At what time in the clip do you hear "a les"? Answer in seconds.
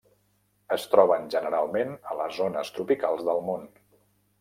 2.15-2.35